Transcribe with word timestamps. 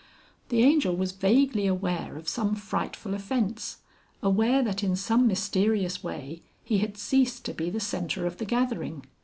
The 0.49 0.63
Angel 0.63 0.95
was 0.95 1.11
vaguely 1.11 1.67
aware 1.67 2.17
of 2.17 2.27
some 2.27 2.55
frightful 2.55 3.13
offence, 3.13 3.83
aware 4.23 4.63
that 4.63 4.83
in 4.83 4.95
some 4.95 5.27
mysterious 5.27 6.03
way 6.03 6.41
he 6.63 6.79
had 6.79 6.97
ceased 6.97 7.45
to 7.45 7.53
be 7.53 7.69
the 7.69 7.79
centre 7.79 8.25
of 8.25 8.37
the 8.37 8.45
gathering. 8.45 9.05